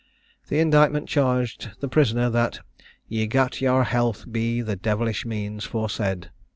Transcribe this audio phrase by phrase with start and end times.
[0.49, 2.59] The indictment charged the prisoner that
[3.07, 6.31] 'ye gat yowr health be the develisch means foirsaid.'